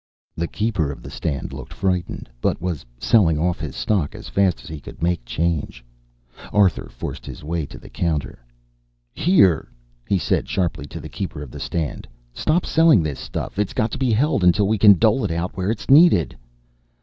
[0.35, 4.63] The keeper of the stand looked frightened, but was selling off his stock as fast
[4.63, 5.85] as he could make change.
[6.51, 8.43] Arthur forced his way to the counter.
[9.13, 9.69] "Here,"
[10.07, 13.59] he said sharply to the keeper of the stand, "stop selling this stuff.
[13.59, 16.35] It's got to be held until we can dole it out where it's needed."